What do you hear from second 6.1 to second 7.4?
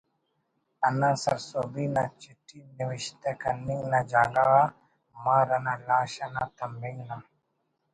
انا تمنگ نا